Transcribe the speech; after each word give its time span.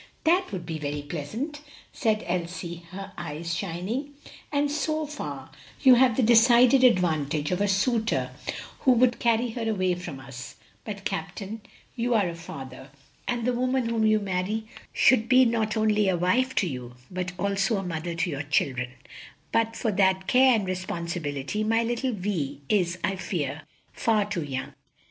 "That 0.23 0.51
would 0.51 0.65
be 0.65 0.79
very 0.79 1.03
pleasant," 1.03 1.61
Elsie 2.03 2.77
said 2.87 2.97
her 2.97 3.11
eyes 3.19 3.53
shining; 3.55 4.13
"and 4.51 4.71
so 4.71 5.05
far 5.05 5.51
you 5.83 5.93
have 5.93 6.17
the 6.17 6.23
decided 6.23 6.83
advantage 6.83 7.51
of 7.51 7.61
a 7.61 7.67
suitor 7.67 8.31
who 8.79 8.93
would 8.93 9.19
carry 9.19 9.51
her 9.51 9.69
away 9.69 9.93
from 9.93 10.19
us; 10.19 10.55
but, 10.85 11.05
Captain, 11.05 11.61
you 11.95 12.15
are 12.15 12.27
a 12.27 12.33
father, 12.33 12.89
and 13.27 13.45
the 13.45 13.53
woman 13.53 13.89
whom 13.89 14.03
you 14.03 14.17
marry 14.19 14.63
should 14.91 15.29
be 15.29 15.45
not 15.45 15.77
only 15.77 16.09
a 16.09 16.17
wife 16.17 16.55
to 16.55 16.67
you, 16.67 16.95
but 17.11 17.33
also 17.37 17.77
a 17.77 17.83
mother 17.83 18.15
to 18.15 18.29
your 18.31 18.41
children; 18.41 18.89
but 19.51 19.75
for 19.75 19.91
that 19.91 20.25
care 20.25 20.55
and 20.55 20.65
responsibility 20.65 21.63
my 21.63 21.83
little 21.83 22.13
Vi 22.13 22.59
is, 22.69 22.97
I 23.03 23.17
fear, 23.17 23.67
far 23.93 24.25
too 24.25 24.41
young. 24.43 24.73